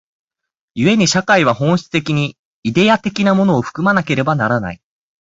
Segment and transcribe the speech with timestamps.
[0.73, 4.81] 故に社会は本質的にイデヤ的なものを含まなければならない。